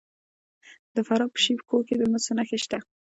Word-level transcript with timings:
د 0.95 0.97
فراه 1.07 1.29
په 1.33 1.37
شیب 1.43 1.59
کوه 1.69 1.81
کې 1.87 1.95
د 1.97 2.01
مسو 2.11 2.31
نښې 2.37 2.57
شته. 2.63 2.77